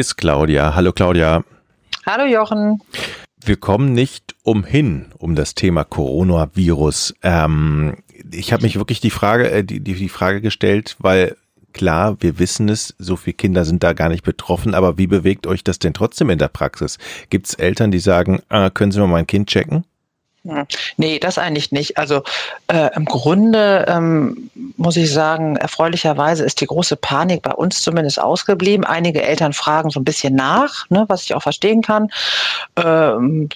[0.00, 0.74] ist Claudia.
[0.74, 1.44] Hallo Claudia.
[2.06, 2.80] Hallo Jochen.
[3.44, 7.14] Wir kommen nicht umhin um das Thema Coronavirus.
[7.22, 7.98] Ähm,
[8.32, 11.36] ich habe mich wirklich die Frage, äh, die, die Frage gestellt, weil
[11.74, 15.46] klar, wir wissen es, so viele Kinder sind da gar nicht betroffen, aber wie bewegt
[15.46, 16.96] euch das denn trotzdem in der Praxis?
[17.28, 19.84] Gibt es Eltern, die sagen, ah, können Sie mal mein Kind checken?
[20.44, 20.66] Hm.
[20.96, 21.98] Nee, das eigentlich nicht.
[21.98, 22.22] Also
[22.68, 28.18] äh, im Grunde ähm, muss ich sagen, erfreulicherweise ist die große Panik bei uns zumindest
[28.18, 28.86] ausgeblieben.
[28.86, 32.10] Einige Eltern fragen so ein bisschen nach, ne, was ich auch verstehen kann,
[32.76, 33.50] ähm,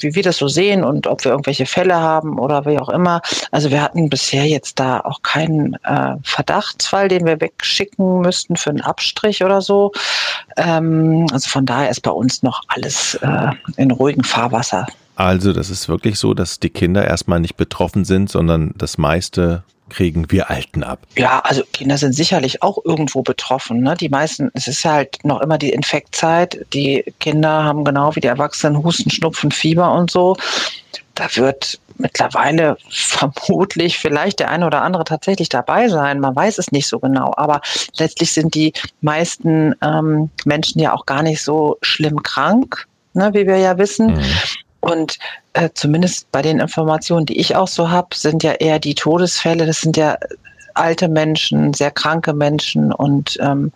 [0.00, 3.20] wie wir das so sehen und ob wir irgendwelche Fälle haben oder wie auch immer.
[3.50, 8.70] Also wir hatten bisher jetzt da auch keinen äh, Verdachtsfall, den wir wegschicken müssten für
[8.70, 9.92] einen Abstrich oder so.
[10.56, 14.86] Ähm, also von daher ist bei uns noch alles äh, in ruhigem Fahrwasser.
[15.20, 19.64] Also, das ist wirklich so, dass die Kinder erstmal nicht betroffen sind, sondern das meiste
[19.90, 21.00] kriegen wir Alten ab.
[21.18, 23.82] Ja, also Kinder sind sicherlich auch irgendwo betroffen.
[23.82, 23.96] Ne?
[23.96, 26.64] Die meisten, es ist halt noch immer die Infektzeit.
[26.72, 30.36] Die Kinder haben genau wie die Erwachsenen Husten, Schnupfen, Fieber und so.
[31.16, 36.20] Da wird mittlerweile vermutlich vielleicht der eine oder andere tatsächlich dabei sein.
[36.20, 37.34] Man weiß es nicht so genau.
[37.36, 37.60] Aber
[37.98, 38.72] letztlich sind die
[39.02, 44.14] meisten ähm, Menschen ja auch gar nicht so schlimm krank, ne, wie wir ja wissen.
[44.14, 44.24] Mhm.
[44.80, 45.18] Und
[45.52, 49.66] äh, zumindest bei den Informationen, die ich auch so habe, sind ja eher die Todesfälle,
[49.66, 50.16] das sind ja
[50.74, 53.72] alte Menschen, sehr kranke Menschen und ähm,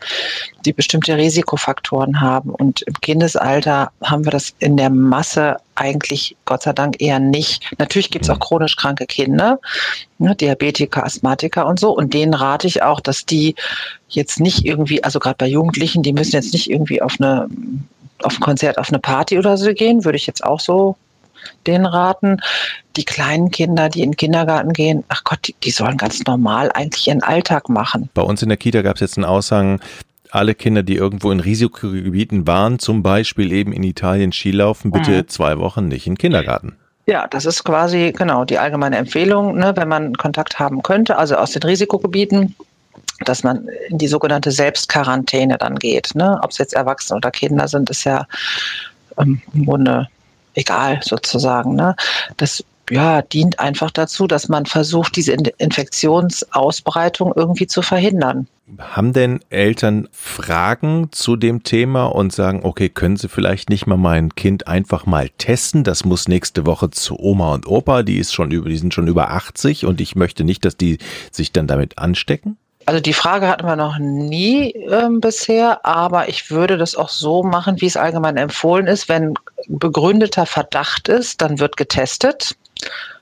[0.65, 2.51] die bestimmte Risikofaktoren haben.
[2.51, 7.71] Und im Kindesalter haben wir das in der Masse eigentlich Gott sei Dank eher nicht.
[7.79, 9.61] Natürlich gibt es auch chronisch kranke Kinder,
[10.19, 11.95] ne, Diabetiker, Asthmatiker und so.
[11.95, 13.55] Und denen rate ich auch, dass die
[14.09, 17.49] jetzt nicht irgendwie, also gerade bei Jugendlichen, die müssen jetzt nicht irgendwie auf eine
[18.23, 20.97] auf ein Konzert, auf eine Party oder so gehen, würde ich jetzt auch so
[21.67, 22.39] denen raten.
[22.97, 26.71] Die kleinen Kinder, die in den Kindergarten gehen, ach Gott, die, die sollen ganz normal
[26.73, 28.09] eigentlich ihren Alltag machen.
[28.15, 29.81] Bei uns in der Kita gab es jetzt einen Aussagen,
[30.31, 35.29] alle Kinder, die irgendwo in Risikogebieten waren, zum Beispiel eben in Italien Skilaufen, bitte mhm.
[35.29, 36.77] zwei Wochen nicht in den Kindergarten.
[37.07, 41.37] Ja, das ist quasi genau die allgemeine Empfehlung, ne, wenn man Kontakt haben könnte, also
[41.37, 42.57] aus den Risikogebieten,
[43.21, 46.15] dass man in die sogenannte Selbstquarantäne dann geht.
[46.15, 46.39] Ne?
[46.43, 48.27] Ob es jetzt Erwachsene oder Kinder sind, ist ja
[49.19, 50.09] ähm, im Grunde
[50.55, 51.75] egal sozusagen.
[51.75, 51.95] Ne?
[52.37, 58.47] Das ja, dient einfach dazu, dass man versucht, diese Infektionsausbreitung irgendwie zu verhindern.
[58.79, 63.97] Haben denn Eltern Fragen zu dem Thema und sagen, okay, können Sie vielleicht nicht mal
[63.97, 65.85] mein Kind einfach mal testen?
[65.85, 69.07] Das muss nächste Woche zu Oma und Opa, die ist schon über, die sind schon
[69.07, 70.99] über 80 und ich möchte nicht, dass die
[71.31, 72.57] sich dann damit anstecken?
[72.87, 77.43] Also die Frage hatten wir noch nie äh, bisher, aber ich würde das auch so
[77.43, 79.09] machen, wie es allgemein empfohlen ist.
[79.09, 79.35] Wenn
[79.69, 82.57] begründeter Verdacht ist, dann wird getestet.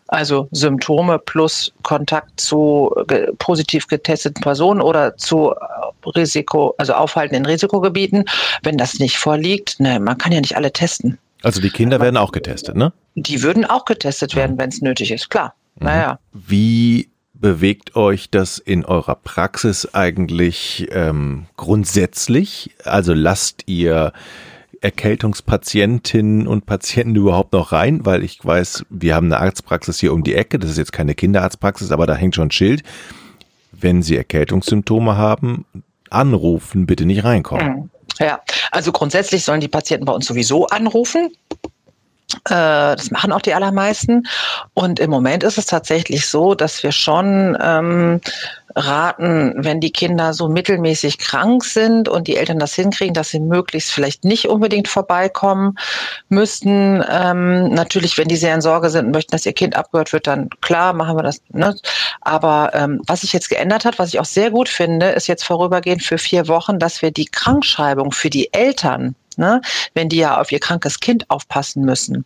[0.09, 7.34] Also Symptome plus Kontakt zu ge positiv getesteten Personen oder zu äh, Risiko, also Aufhalten
[7.34, 8.25] in Risikogebieten.
[8.62, 11.19] Wenn das nicht vorliegt, ne, man kann ja nicht alle testen.
[11.43, 12.93] Also die Kinder werden auch getestet, ne?
[13.15, 15.55] Die würden auch getestet werden, wenn es nötig ist, klar.
[15.77, 15.87] Mhm.
[15.87, 16.19] Naja.
[16.33, 17.09] Wie
[17.43, 22.71] bewegt euch das in eurer Praxis eigentlich ähm, grundsätzlich?
[22.85, 24.15] Also lasst ihr
[24.81, 28.07] Erkältungspatientinnen und Patienten überhaupt noch rein?
[28.07, 30.59] Weil ich weiß, wir haben eine Arztpraxis hier um die Ecke.
[30.59, 32.83] Das ist jetzt keine Kinderarztpraxis, aber da hängt schon ein Schild.
[33.73, 35.67] Wenn Sie Erkältungssymptome haben,
[36.09, 37.67] anrufen, bitte nicht reinkommen.
[37.67, 37.91] Hm.
[38.19, 41.31] Ja, also grundsätzlich sollen die Patienten bei uns sowieso anrufen.
[42.47, 44.25] Äh, das machen auch die allermeisten.
[44.75, 48.20] Und im Moment ist es tatsächlich so, dass wir schon ähm,
[48.75, 53.41] raten, wenn die Kinder so mittelmäßig krank sind und die Eltern das hinkriegen, dass sie
[53.41, 55.76] möglichst vielleicht nicht unbedingt vorbeikommen
[56.28, 57.04] müssten.
[57.09, 60.26] Ähm, natürlich, wenn die sehr in Sorge sind und möchten, dass ihr Kind abgehört wird,
[60.26, 61.43] dann klar machen wir das.
[61.50, 61.75] Ne?
[62.20, 65.44] Aber ähm, was sich jetzt geändert hat, was ich auch sehr gut finde, ist jetzt
[65.44, 69.60] vorübergehend für vier Wochen, dass wir die Krankschreibung für die Eltern ne?
[69.94, 72.25] wenn die ja auf ihr krankes Kind aufpassen müssen.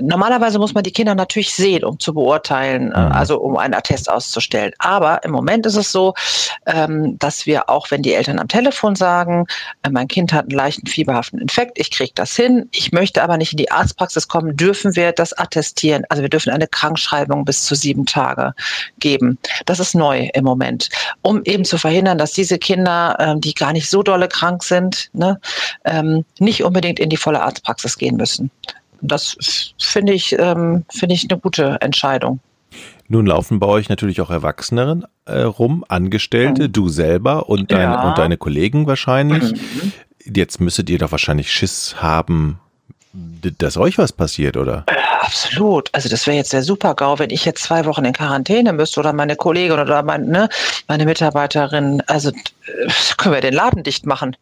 [0.00, 3.12] Normalerweise muss man die Kinder natürlich sehen, um zu beurteilen, äh, mhm.
[3.12, 4.72] also um einen Attest auszustellen.
[4.78, 6.14] Aber im Moment ist es so,
[6.66, 9.46] ähm, dass wir auch, wenn die Eltern am Telefon sagen,
[9.82, 13.38] äh, mein Kind hat einen leichten fieberhaften Infekt, ich kriege das hin, ich möchte aber
[13.38, 16.04] nicht in die Arztpraxis kommen, dürfen wir das attestieren.
[16.10, 18.52] Also wir dürfen eine Krankschreibung bis zu sieben Tage
[19.00, 19.38] geben.
[19.64, 20.90] Das ist neu im Moment,
[21.22, 25.08] um eben zu verhindern, dass diese Kinder, ähm, die gar nicht so dolle krank sind,
[25.14, 25.40] ne,
[25.84, 28.50] ähm, nicht unbedingt in die volle Arztpraxis gehen müssen.
[29.00, 32.40] Das finde ich, ähm, finde ich eine gute Entscheidung.
[33.08, 36.72] Nun laufen bei euch natürlich auch Erwachsene äh, rum, Angestellte, mhm.
[36.72, 38.08] du selber und, dein, ja.
[38.08, 39.52] und deine Kollegen wahrscheinlich.
[39.52, 39.92] Mhm.
[40.34, 42.60] Jetzt müsstet ihr doch wahrscheinlich Schiss haben,
[43.58, 44.84] dass euch was passiert, oder?
[44.86, 45.88] Äh, absolut.
[45.92, 49.14] Also das wäre jetzt der Super-GAU, wenn ich jetzt zwei Wochen in Quarantäne müsste oder
[49.14, 50.50] meine Kollegin oder mein, ne,
[50.86, 52.02] meine Mitarbeiterin.
[52.06, 54.36] Also äh, können wir den Laden dicht machen.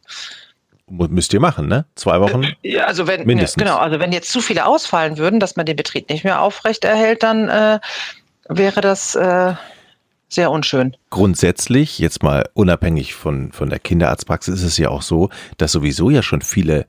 [0.89, 1.85] Müsst ihr machen, ne?
[1.95, 2.47] Zwei Wochen?
[2.63, 3.63] Ja, also wenn, mindestens.
[3.63, 6.85] genau, also wenn jetzt zu viele ausfallen würden, dass man den Betrieb nicht mehr aufrecht
[6.85, 7.81] erhält, dann äh,
[8.49, 9.55] wäre das äh,
[10.29, 10.97] sehr unschön.
[11.11, 16.11] Grundsätzlich, jetzt mal unabhängig von, von der Kinderarztpraxis, ist es ja auch so, dass sowieso
[16.11, 16.87] ja schon viele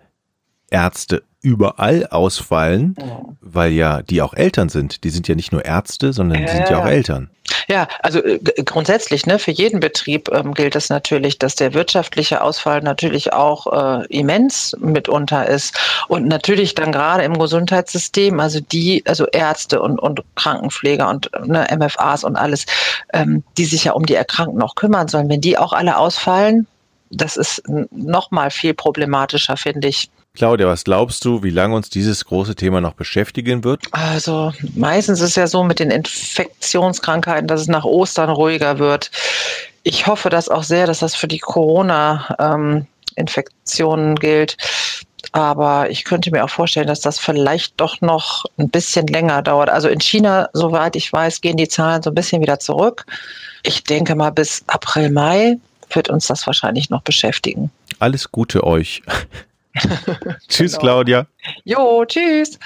[0.70, 3.22] Ärzte überall ausfallen, ja.
[3.42, 5.04] weil ja die auch Eltern sind.
[5.04, 7.30] Die sind ja nicht nur Ärzte, sondern die sind ja auch Eltern.
[7.70, 12.42] Ja, also äh, grundsätzlich, ne, für jeden Betrieb ähm, gilt es natürlich, dass der wirtschaftliche
[12.42, 15.78] Ausfall natürlich auch äh, immens mitunter ist.
[16.08, 21.68] Und natürlich dann gerade im Gesundheitssystem, also die, also Ärzte und, und Krankenpfleger und ne,
[21.78, 22.66] MFAs und alles,
[23.12, 26.68] ähm, die sich ja um die Erkrankten auch kümmern sollen, wenn die auch alle ausfallen,
[27.10, 30.10] das ist noch mal viel problematischer, finde ich.
[30.38, 33.86] Claudia, was glaubst du, wie lange uns dieses große Thema noch beschäftigen wird?
[33.90, 39.10] Also meistens ist es ja so mit den Infektionskrankheiten, dass es nach Ostern ruhiger wird.
[39.82, 44.58] Ich hoffe das auch sehr, dass das für die Corona-Infektionen gilt.
[45.32, 49.72] Aber ich könnte mir auch vorstellen, dass das vielleicht doch noch ein bisschen länger dauert.
[49.72, 53.08] Also in China, soweit ich weiß, gehen die Zahlen so ein bisschen wieder zurück.
[53.64, 55.58] Ich denke mal, bis April, Mai
[55.90, 57.72] wird uns das wahrscheinlich noch beschäftigen.
[57.98, 59.02] Alles Gute euch.
[60.48, 60.82] tschüss, genau.
[60.82, 61.28] Claudia.
[61.64, 62.60] Jo, tschüss.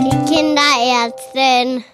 [0.00, 1.84] Die Kinderärztin.